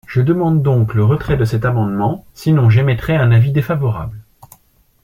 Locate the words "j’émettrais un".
2.71-3.29